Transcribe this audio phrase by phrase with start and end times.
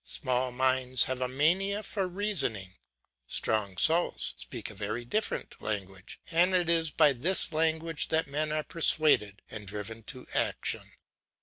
[0.03, 2.73] Small minds have a mania for reasoning.
[3.27, 8.51] Strong souls speak a very different language, and it is by this language that men
[8.51, 10.93] are persuaded and driven to action.